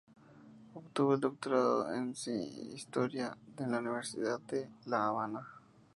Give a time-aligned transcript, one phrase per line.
[0.73, 2.15] Obtuvo el doctorado en
[2.73, 5.47] Historia en la Universidad de La Habana.